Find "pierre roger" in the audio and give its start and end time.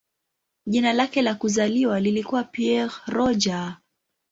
2.43-3.77